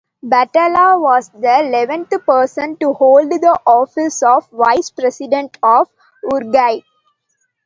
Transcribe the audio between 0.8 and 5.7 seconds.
was the eleventh person to hold the office of Vice President